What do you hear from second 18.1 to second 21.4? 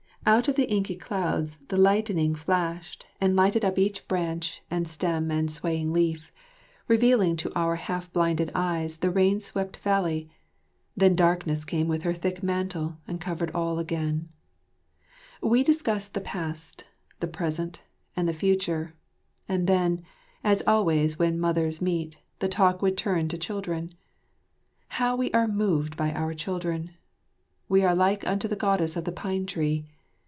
and the future; and then, as always when